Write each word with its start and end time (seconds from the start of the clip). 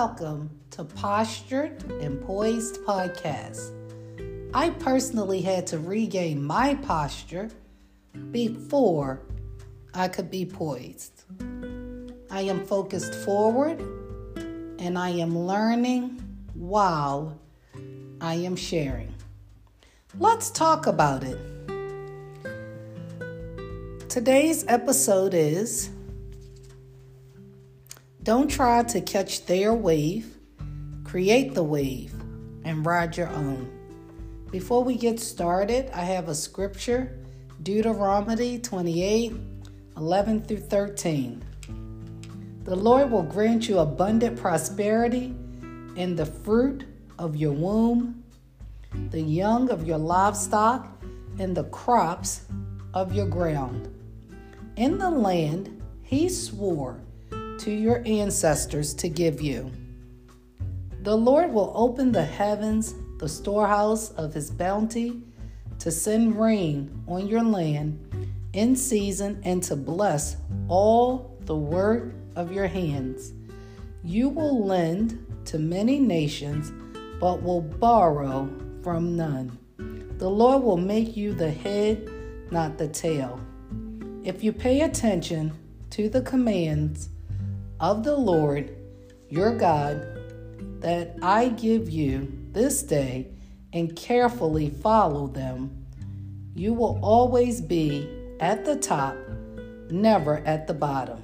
welcome 0.00 0.48
to 0.70 0.82
Postured 0.82 1.82
and 2.00 2.22
Poised 2.22 2.80
Podcast. 2.86 3.70
I 4.54 4.70
personally 4.70 5.42
had 5.42 5.66
to 5.66 5.78
regain 5.78 6.42
my 6.42 6.76
posture 6.76 7.50
before 8.30 9.20
I 9.92 10.08
could 10.08 10.30
be 10.30 10.46
poised. 10.46 11.24
I 12.30 12.40
am 12.40 12.64
focused 12.64 13.14
forward 13.14 13.78
and 14.78 14.96
I 14.98 15.10
am 15.10 15.38
learning 15.38 16.22
while 16.54 17.38
I 18.22 18.36
am 18.36 18.56
sharing. 18.56 19.12
Let's 20.18 20.48
talk 20.48 20.86
about 20.86 21.24
it. 21.24 21.38
Today's 24.08 24.64
episode 24.66 25.34
is 25.34 25.90
Don't 28.22 28.48
try 28.48 28.82
to 28.82 29.00
catch 29.00 29.46
their 29.46 29.72
wave, 29.72 30.36
create 31.04 31.54
the 31.54 31.62
wave, 31.62 32.12
and 32.64 32.84
ride 32.84 33.16
your 33.16 33.30
own. 33.30 33.70
Before 34.50 34.84
we 34.84 34.96
get 34.96 35.18
started, 35.18 35.90
I 35.94 36.02
have 36.02 36.28
a 36.28 36.34
scripture 36.34 37.18
Deuteronomy 37.62 38.58
28 38.58 39.32
11 39.96 40.42
through 40.42 40.58
13. 40.58 41.42
The 42.64 42.76
Lord 42.76 43.10
will 43.10 43.22
grant 43.22 43.66
you 43.70 43.78
abundant 43.78 44.38
prosperity 44.38 45.34
in 45.96 46.14
the 46.14 46.26
fruit 46.26 46.84
of 47.18 47.36
your 47.36 47.52
womb, 47.52 48.22
the 49.10 49.22
young 49.22 49.70
of 49.70 49.86
your 49.86 49.98
livestock, 49.98 51.02
and 51.38 51.56
the 51.56 51.64
crops 51.64 52.42
of 52.92 53.14
your 53.14 53.26
ground. 53.26 53.88
In 54.76 54.98
the 54.98 55.10
land 55.10 55.82
he 56.02 56.28
swore 56.28 57.00
to 57.60 57.70
your 57.70 58.02
ancestors 58.06 58.94
to 58.94 59.08
give 59.08 59.40
you. 59.40 59.70
The 61.02 61.16
Lord 61.16 61.52
will 61.52 61.72
open 61.74 62.10
the 62.10 62.24
heavens, 62.24 62.94
the 63.18 63.28
storehouse 63.28 64.10
of 64.12 64.32
his 64.32 64.50
bounty, 64.50 65.22
to 65.78 65.90
send 65.90 66.40
rain 66.40 67.04
on 67.06 67.26
your 67.26 67.42
land 67.42 67.98
in 68.54 68.74
season 68.74 69.40
and 69.44 69.62
to 69.62 69.76
bless 69.76 70.36
all 70.68 71.38
the 71.42 71.56
work 71.56 72.14
of 72.34 72.50
your 72.50 72.66
hands. 72.66 73.32
You 74.02 74.30
will 74.30 74.64
lend 74.64 75.26
to 75.46 75.58
many 75.58 75.98
nations, 75.98 76.72
but 77.20 77.42
will 77.42 77.60
borrow 77.60 78.48
from 78.82 79.16
none. 79.16 79.58
The 80.18 80.30
Lord 80.30 80.62
will 80.62 80.78
make 80.78 81.16
you 81.16 81.34
the 81.34 81.50
head, 81.50 82.10
not 82.50 82.78
the 82.78 82.88
tail. 82.88 83.38
If 84.24 84.42
you 84.42 84.52
pay 84.52 84.82
attention 84.82 85.52
to 85.90 86.08
the 86.08 86.22
commands 86.22 87.10
of 87.80 88.04
the 88.04 88.14
Lord 88.14 88.76
your 89.30 89.56
God 89.56 90.06
that 90.80 91.16
I 91.22 91.48
give 91.48 91.88
you 91.88 92.30
this 92.52 92.82
day 92.82 93.28
and 93.72 93.94
carefully 93.96 94.70
follow 94.70 95.28
them, 95.28 95.86
you 96.54 96.74
will 96.74 96.98
always 97.02 97.60
be 97.60 98.08
at 98.40 98.64
the 98.64 98.76
top, 98.76 99.16
never 99.90 100.38
at 100.38 100.66
the 100.66 100.74
bottom. 100.74 101.22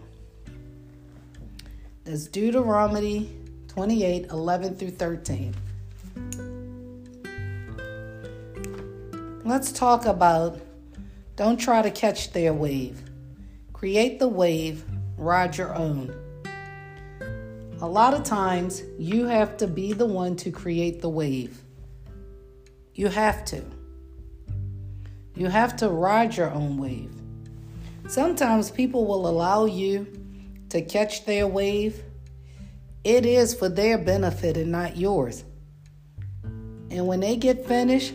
That's 2.05 2.27
Deuteronomy 2.29 3.31
28 3.69 4.31
11 4.31 4.77
through 4.77 4.91
13. 4.93 5.55
Let's 9.45 9.73
talk 9.73 10.07
about 10.07 10.61
don't 11.35 11.57
try 11.57 11.83
to 11.83 11.91
catch 11.91 12.33
their 12.33 12.55
wave. 12.55 13.03
Create 13.73 14.19
the 14.19 14.29
wave, 14.29 14.85
ride 15.19 15.57
your 15.57 15.75
own. 15.75 16.26
A 17.83 17.87
lot 17.87 18.15
of 18.15 18.25
times, 18.25 18.83
you 18.99 19.27
have 19.27 19.59
to 19.59 19.67
be 19.67 19.93
the 19.93 20.07
one 20.07 20.35
to 20.37 20.51
create 20.51 21.03
the 21.03 21.11
wave. 21.11 21.61
You 22.95 23.09
have 23.09 23.45
to. 23.47 23.63
You 25.35 25.49
have 25.49 25.77
to 25.77 25.91
ride 25.91 26.35
your 26.35 26.51
own 26.51 26.79
wave. 26.79 27.13
Sometimes 28.09 28.71
people 28.71 29.05
will 29.05 29.29
allow 29.29 29.67
you 29.67 30.07
to 30.71 30.81
catch 30.81 31.27
their 31.27 31.47
wave. 31.47 32.03
It 33.05 33.27
is 33.27 33.53
for 33.53 33.69
their 33.69 33.99
benefit 33.99 34.57
and 34.57 34.73
not 34.73 34.97
yours. 34.97 35.45
And 36.91 37.07
when 37.07 37.21
they 37.21 37.37
get 37.37 37.67
finished 37.67 38.15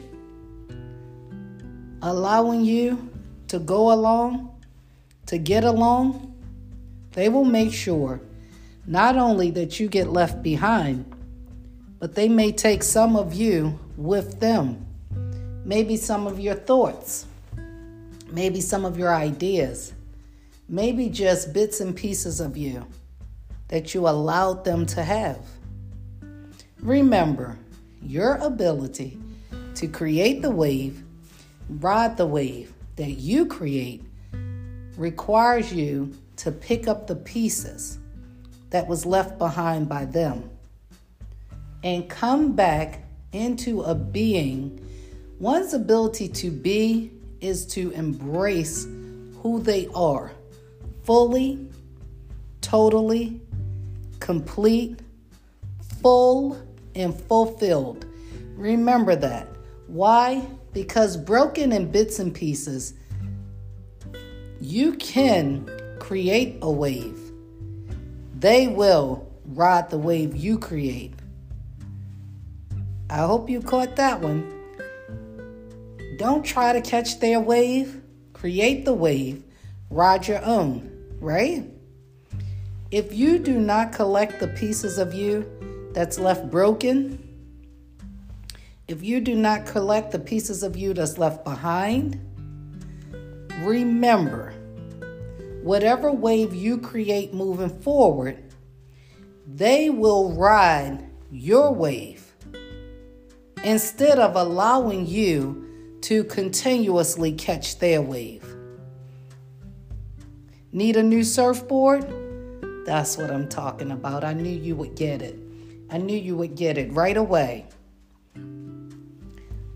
allowing 2.02 2.66
you 2.66 3.12
to 3.50 3.60
go 3.60 3.94
along, 3.94 4.60
to 5.28 5.38
get 5.38 5.64
along, 5.64 6.34
they 7.12 7.30
will 7.30 7.46
make 7.46 7.72
sure 7.72 8.22
not 8.92 9.16
only 9.16 9.50
that 9.52 9.80
you 9.80 9.88
get 9.88 10.10
left 10.10 10.44
behind, 10.44 11.06
but 11.98 12.14
they 12.14 12.28
may 12.28 12.52
take 12.52 12.84
some 12.84 13.16
of 13.16 13.34
you 13.34 13.80
with 13.96 14.42
them. 14.42 14.86
Maybe 15.64 15.96
some 15.96 16.28
of 16.28 16.42
your 16.42 16.56
thoughts, 16.56 17.26
maybe 18.34 18.60
some 18.60 18.84
of 18.84 19.00
your 19.00 19.16
ideas, 19.16 19.94
maybe 20.68 21.08
just 21.08 21.54
bits 21.54 21.80
and 21.80 21.96
pieces 21.96 22.42
of 22.42 22.58
you 22.58 22.86
that 23.70 23.94
you 23.94 24.10
allowed 24.10 24.66
them 24.66 24.86
to 24.88 25.02
have. 25.02 25.40
Remember, 26.82 27.58
your 28.02 28.36
ability 28.36 29.18
to 29.76 29.88
create 29.88 30.42
the 30.42 30.52
wave, 30.52 31.02
ride 31.70 32.18
the 32.18 32.26
wave 32.26 32.74
that 32.98 33.12
you 33.12 33.46
create, 33.46 34.04
requires 34.98 35.74
you 35.74 36.14
to 36.36 36.52
pick 36.52 36.90
up 36.90 37.08
the 37.08 37.16
pieces 37.16 38.00
that 38.72 38.88
was 38.88 39.06
left 39.06 39.38
behind 39.38 39.88
by 39.88 40.06
them 40.06 40.50
and 41.84 42.10
come 42.10 42.54
back 42.54 43.04
into 43.32 43.82
a 43.84 43.96
being. 43.96 44.86
One's 45.40 45.74
ability 45.74 46.28
to 46.28 46.52
be 46.52 47.12
is 47.40 47.66
to 47.66 47.92
embrace 47.92 48.86
who 49.42 49.62
they 49.62 49.88
are 49.96 50.32
fully, 51.04 51.68
totally, 52.62 53.42
complete, 54.20 55.00
full, 56.02 56.62
and 56.96 57.16
fulfilled. 57.16 58.06
Remember 58.56 59.16
that. 59.16 59.48
Why? 59.88 60.46
Because 60.74 61.18
broken 61.18 61.72
in 61.72 61.92
bits 61.92 62.20
and 62.20 62.34
pieces, 62.34 62.94
you 64.60 64.94
can 64.94 65.70
create 66.00 66.60
a 66.62 66.72
wave. 66.72 67.21
They 68.42 68.68
will 68.68 69.32
ride 69.46 69.92
the 69.92 70.00
wave 70.00 70.36
you 70.36 70.58
create. 70.58 71.14
I 73.08 73.18
hope 73.18 73.52
you 73.52 73.62
caught 73.62 73.98
that 73.98 74.20
one. 74.20 74.52
Don't 76.18 76.44
try 76.44 76.74
to 76.74 76.82
catch 76.82 77.20
their 77.20 77.40
wave, 77.40 78.02
create 78.34 78.84
the 78.84 78.94
wave, 78.94 79.44
ride 79.92 80.28
your 80.28 80.44
own, 80.44 80.90
right? 81.20 81.70
If 82.90 83.14
you 83.14 83.38
do 83.38 83.60
not 83.60 83.92
collect 83.92 84.40
the 84.40 84.48
pieces 84.48 84.98
of 84.98 85.14
you 85.14 85.46
that's 85.94 86.18
left 86.18 86.50
broken, 86.50 87.20
if 88.88 89.04
you 89.04 89.22
do 89.22 89.36
not 89.36 89.68
collect 89.68 90.12
the 90.12 90.20
pieces 90.20 90.64
of 90.64 90.76
you 90.76 90.96
that's 90.96 91.20
left 91.20 91.44
behind, 91.44 92.20
remember 93.60 94.56
whatever 95.64 96.12
wave 96.12 96.54
you 96.54 96.78
create 96.78 97.34
moving 97.34 97.70
forward, 97.82 98.44
they 99.48 99.90
will 99.90 100.34
ride 100.34 101.08
your 101.32 101.74
wave 101.74 102.34
instead 103.64 104.20
of 104.20 104.36
allowing 104.36 105.06
you 105.06 105.98
to 106.02 106.24
continuously 106.24 107.32
catch 107.32 107.80
their 107.80 108.02
wave. 108.02 108.44
Need 110.72 110.96
a 110.96 111.04
new 111.04 111.24
surfboard? 111.24 112.06
That's 112.86 113.18
what 113.18 113.30
I'm 113.30 113.48
talking 113.48 113.92
about. 113.92 114.24
I 114.24 114.34
knew 114.34 114.50
you 114.50 114.76
would 114.76 114.96
get 114.96 115.22
it. 115.22 115.38
I 115.90 115.98
knew 115.98 116.18
you 116.18 116.36
would 116.38 116.56
get 116.56 116.78
it 116.78 116.92
right 116.94 117.18
away. 117.18 117.68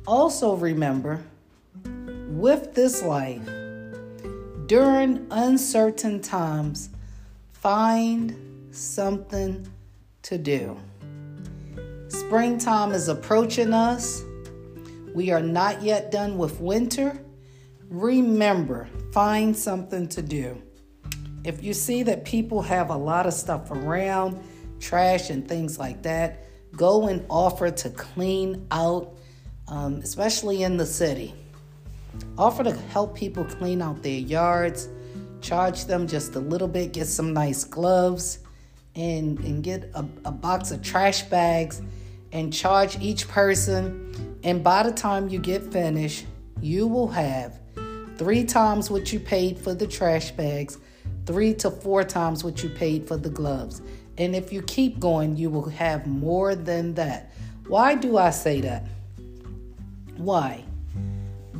Also, 0.07 0.55
remember 0.55 1.23
with 2.29 2.73
this 2.73 3.03
life, 3.03 3.47
during 4.67 5.27
uncertain 5.31 6.21
times, 6.21 6.89
find 7.53 8.35
something 8.71 9.67
to 10.23 10.37
do. 10.37 10.77
Springtime 12.07 12.91
is 12.91 13.07
approaching 13.07 13.73
us. 13.73 14.23
We 15.13 15.31
are 15.31 15.41
not 15.41 15.81
yet 15.81 16.11
done 16.11 16.37
with 16.37 16.59
winter. 16.59 17.17
Remember, 17.89 18.89
find 19.13 19.55
something 19.55 20.07
to 20.09 20.21
do. 20.21 20.61
If 21.43 21.63
you 21.63 21.73
see 21.73 22.03
that 22.03 22.25
people 22.25 22.61
have 22.63 22.89
a 22.89 22.97
lot 22.97 23.27
of 23.27 23.33
stuff 23.33 23.69
around, 23.69 24.43
trash 24.79 25.29
and 25.29 25.47
things 25.47 25.77
like 25.77 26.01
that, 26.03 26.45
go 26.75 27.07
and 27.07 27.23
offer 27.29 27.69
to 27.69 27.89
clean 27.91 28.65
out, 28.71 29.17
um, 29.67 29.95
especially 29.95 30.63
in 30.63 30.77
the 30.77 30.85
city. 30.85 31.33
Offer 32.37 32.63
to 32.65 32.73
help 32.73 33.15
people 33.15 33.45
clean 33.45 33.81
out 33.81 34.03
their 34.03 34.19
yards, 34.19 34.89
charge 35.41 35.85
them 35.85 36.07
just 36.07 36.35
a 36.35 36.39
little 36.39 36.67
bit, 36.67 36.93
get 36.93 37.07
some 37.07 37.33
nice 37.33 37.63
gloves, 37.63 38.39
and, 38.95 39.39
and 39.39 39.63
get 39.63 39.89
a, 39.93 40.05
a 40.25 40.31
box 40.31 40.71
of 40.71 40.81
trash 40.81 41.23
bags 41.23 41.81
and 42.31 42.51
charge 42.51 42.99
each 42.99 43.27
person. 43.27 44.39
And 44.43 44.63
by 44.63 44.83
the 44.83 44.91
time 44.91 45.29
you 45.29 45.39
get 45.39 45.71
finished, 45.71 46.25
you 46.61 46.87
will 46.87 47.07
have 47.07 47.59
three 48.17 48.43
times 48.43 48.89
what 48.89 49.11
you 49.11 49.19
paid 49.19 49.59
for 49.59 49.73
the 49.73 49.87
trash 49.87 50.31
bags, 50.31 50.77
three 51.25 51.53
to 51.55 51.69
four 51.69 52.03
times 52.03 52.43
what 52.43 52.63
you 52.63 52.69
paid 52.69 53.07
for 53.07 53.17
the 53.17 53.29
gloves. 53.29 53.81
And 54.17 54.35
if 54.35 54.53
you 54.53 54.61
keep 54.61 54.99
going, 54.99 55.35
you 55.35 55.49
will 55.49 55.69
have 55.69 56.07
more 56.07 56.55
than 56.55 56.93
that. 56.95 57.33
Why 57.67 57.95
do 57.95 58.17
I 58.17 58.29
say 58.29 58.61
that? 58.61 58.85
Why? 60.17 60.63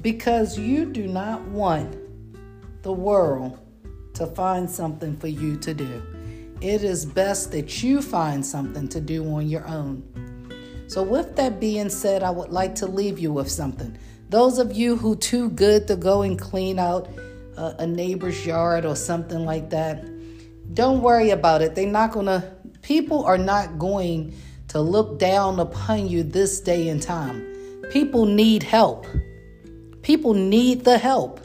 Because 0.06 0.60
you 0.60 0.86
do 0.86 1.08
not 1.08 1.42
want 1.46 1.98
the 2.84 2.94
world 2.94 3.58
to 4.14 4.28
find 4.28 4.70
something 4.70 5.18
for 5.18 5.26
you 5.26 5.58
to 5.58 5.74
do. 5.74 6.04
It 6.62 6.84
is 6.84 7.08
best 7.08 7.52
that 7.54 7.82
you 7.82 8.04
find 8.04 8.46
something 8.46 8.88
to 8.90 9.02
do 9.02 9.28
on 9.34 9.50
your 9.50 9.68
own. 9.68 10.04
So, 10.86 11.02
with 11.02 11.36
that 11.38 11.60
being 11.60 11.90
said, 11.90 12.22
I 12.22 12.30
would 12.30 12.52
like 12.52 12.76
to 12.76 12.86
leave 12.86 13.18
you 13.18 13.34
with 13.34 13.50
something. 13.50 13.98
Those 14.30 14.60
of 14.60 14.74
you 14.74 14.96
who 14.96 15.16
too 15.16 15.50
good 15.50 15.88
to 15.88 15.96
go 15.96 16.22
and 16.22 16.38
clean 16.38 16.78
out 16.78 17.10
a, 17.58 17.78
a 17.80 17.88
neighbor's 17.88 18.46
yard 18.46 18.86
or 18.86 18.96
something 18.96 19.44
like 19.44 19.72
that, 19.72 20.06
don't 20.76 21.02
worry 21.02 21.32
about 21.32 21.64
it. 21.64 21.74
They're 21.74 21.88
not 21.88 22.14
to, 22.14 22.54
people 22.84 23.24
are 23.24 23.40
not 23.40 23.80
going 23.80 24.36
to 24.68 24.82
look 24.82 25.18
down 25.18 25.60
upon 25.60 26.08
you 26.08 26.22
this 26.22 26.60
day 26.60 26.90
and 26.90 27.02
time. 27.02 27.44
People 27.90 28.28
need 28.28 28.62
help. 28.62 29.08
People 30.06 30.36
need 30.36 30.86
the 30.86 31.00
help. 31.00 31.40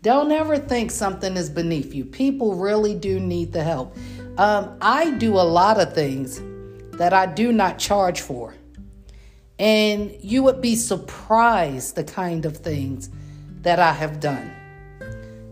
Don't 0.00 0.32
ever 0.32 0.56
think 0.56 0.90
something 0.90 1.36
is 1.36 1.50
beneath 1.50 1.94
you. 1.94 2.06
People 2.06 2.54
really 2.54 2.94
do 2.94 3.20
need 3.20 3.52
the 3.52 3.62
help. 3.62 3.94
Um, 4.38 4.78
I 4.80 5.10
do 5.10 5.34
a 5.34 5.44
lot 5.44 5.78
of 5.78 5.92
things 5.92 6.40
that 6.96 7.12
I 7.12 7.26
do 7.26 7.52
not 7.52 7.78
charge 7.78 8.22
for. 8.22 8.54
And 9.58 10.16
you 10.22 10.42
would 10.44 10.62
be 10.62 10.74
surprised 10.74 11.96
the 11.96 12.04
kind 12.04 12.46
of 12.46 12.56
things 12.56 13.10
that 13.60 13.78
I 13.78 13.92
have 13.92 14.20
done. 14.20 14.50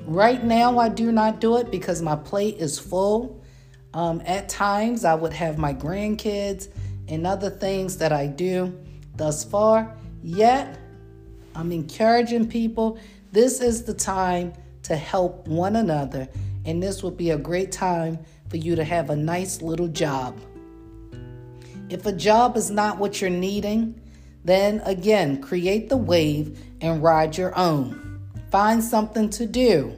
Right 0.07 0.43
now, 0.43 0.79
I 0.79 0.89
do 0.89 1.13
not 1.13 1.43
do 1.43 1.59
it 1.59 1.71
because 1.71 2.01
my 2.01 2.17
plate 2.17 2.57
is 2.57 2.79
full. 2.79 3.45
Um, 3.93 4.23
at 4.25 4.49
times, 4.49 5.05
I 5.05 5.15
would 5.15 5.35
have 5.35 5.59
my 5.59 5.75
grandkids 5.75 6.69
and 7.07 7.27
other 7.27 7.51
things 7.51 7.99
that 7.99 8.13
I 8.13 8.29
do 8.29 8.83
thus 9.15 9.45
far. 9.45 9.95
Yet, 10.23 10.79
I'm 11.55 11.73
encouraging 11.73 12.49
people. 12.49 12.99
This 13.33 13.61
is 13.61 13.85
the 13.85 13.95
time 13.95 14.53
to 14.85 14.97
help 14.97 15.49
one 15.49 15.77
another, 15.77 16.29
and 16.65 16.83
this 16.83 17.03
would 17.03 17.17
be 17.17 17.31
a 17.31 17.39
great 17.39 17.73
time 17.73 18.19
for 18.49 18.57
you 18.57 18.77
to 18.77 18.85
have 18.85 19.11
a 19.11 19.17
nice 19.17 19.63
little 19.63 19.89
job. 19.89 20.39
If 21.89 22.07
a 22.07 22.13
job 22.13 22.57
is 22.57 22.71
not 22.71 22.99
what 22.99 23.21
you're 23.21 23.31
needing, 23.31 24.01
then 24.45 24.81
again, 24.85 25.41
create 25.41 25.89
the 25.89 25.97
wave 25.97 26.59
and 26.81 27.03
ride 27.03 27.37
your 27.37 27.57
own. 27.59 28.21
Find 28.51 28.83
something 28.83 29.31
to 29.31 29.47
do. 29.47 29.97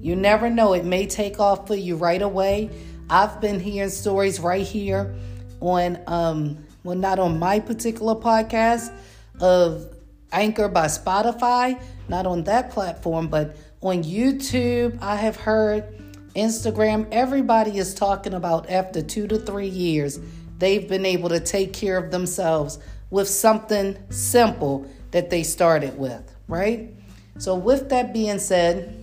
You 0.00 0.16
never 0.16 0.50
know, 0.50 0.72
it 0.72 0.84
may 0.84 1.06
take 1.06 1.38
off 1.38 1.66
for 1.66 1.74
you 1.74 1.96
right 1.96 2.22
away. 2.22 2.70
I've 3.08 3.40
been 3.40 3.60
hearing 3.60 3.90
stories 3.90 4.40
right 4.40 4.66
here 4.66 5.14
on, 5.60 5.98
um, 6.06 6.64
well, 6.84 6.96
not 6.96 7.18
on 7.18 7.38
my 7.38 7.60
particular 7.60 8.14
podcast 8.14 8.92
of 9.40 9.97
Anchor 10.32 10.68
by 10.68 10.86
Spotify, 10.86 11.80
not 12.08 12.26
on 12.26 12.44
that 12.44 12.70
platform, 12.70 13.28
but 13.28 13.56
on 13.80 14.02
YouTube. 14.02 14.98
I 15.00 15.16
have 15.16 15.36
heard 15.36 15.84
Instagram, 16.34 17.08
everybody 17.10 17.78
is 17.78 17.94
talking 17.94 18.34
about 18.34 18.70
after 18.70 19.02
two 19.02 19.26
to 19.26 19.38
three 19.38 19.68
years, 19.68 20.20
they've 20.58 20.88
been 20.88 21.04
able 21.04 21.28
to 21.30 21.40
take 21.40 21.72
care 21.72 21.96
of 21.96 22.10
themselves 22.10 22.78
with 23.10 23.28
something 23.28 23.98
simple 24.10 24.86
that 25.10 25.30
they 25.30 25.42
started 25.42 25.98
with, 25.98 26.34
right? 26.46 26.90
So, 27.38 27.54
with 27.54 27.88
that 27.88 28.12
being 28.12 28.38
said, 28.38 28.94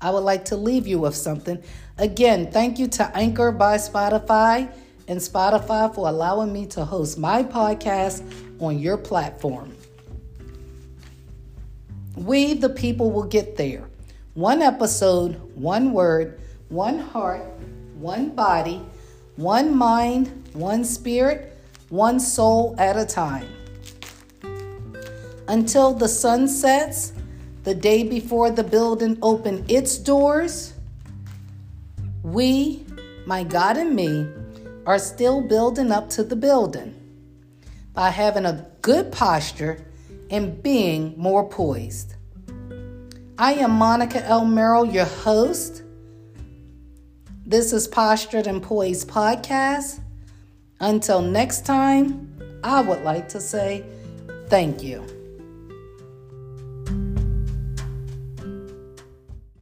I 0.00 0.10
would 0.10 0.20
like 0.24 0.46
to 0.46 0.56
leave 0.56 0.86
you 0.86 0.98
with 0.98 1.16
something. 1.16 1.62
Again, 1.96 2.50
thank 2.50 2.78
you 2.78 2.86
to 2.88 3.16
Anchor 3.16 3.52
by 3.52 3.76
Spotify 3.76 4.72
and 5.06 5.18
Spotify 5.18 5.92
for 5.94 6.08
allowing 6.08 6.52
me 6.52 6.66
to 6.66 6.84
host 6.84 7.18
my 7.18 7.42
podcast 7.42 8.22
on 8.60 8.78
your 8.78 8.96
platform. 8.96 9.74
We, 12.16 12.54
the 12.54 12.68
people, 12.68 13.10
will 13.12 13.24
get 13.24 13.56
there. 13.56 13.88
One 14.34 14.62
episode, 14.62 15.34
one 15.54 15.92
word, 15.92 16.40
one 16.68 16.98
heart, 16.98 17.44
one 17.94 18.30
body, 18.30 18.82
one 19.36 19.74
mind, 19.74 20.48
one 20.52 20.84
spirit, 20.84 21.56
one 21.88 22.18
soul 22.18 22.74
at 22.78 22.96
a 22.96 23.06
time. 23.06 23.48
Until 25.46 25.94
the 25.94 26.08
sun 26.08 26.48
sets, 26.48 27.12
the 27.64 27.74
day 27.74 28.02
before 28.02 28.50
the 28.50 28.64
building 28.64 29.18
opened 29.22 29.70
its 29.70 29.96
doors, 29.96 30.74
we, 32.22 32.84
my 33.26 33.44
God 33.44 33.76
and 33.76 33.94
me, 33.94 34.26
are 34.86 34.98
still 34.98 35.40
building 35.40 35.92
up 35.92 36.10
to 36.10 36.24
the 36.24 36.36
building 36.36 36.97
by 37.98 38.10
having 38.10 38.46
a 38.46 38.64
good 38.80 39.10
posture 39.10 39.84
and 40.30 40.62
being 40.62 41.12
more 41.16 41.48
poised. 41.48 42.14
I 43.36 43.54
am 43.54 43.72
Monica 43.72 44.24
L. 44.24 44.44
Merrill, 44.44 44.86
your 44.86 45.04
host. 45.04 45.82
This 47.44 47.72
is 47.72 47.88
Postured 47.88 48.46
and 48.46 48.62
Poised 48.62 49.08
Podcast. 49.08 49.98
Until 50.78 51.20
next 51.20 51.66
time, 51.66 52.60
I 52.62 52.82
would 52.82 53.02
like 53.02 53.28
to 53.30 53.40
say 53.40 53.84
thank 54.46 54.80
you. 54.80 55.17